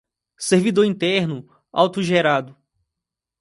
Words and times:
Servidor 0.45 0.83
interno 0.87 1.37
autogerado 1.71 2.57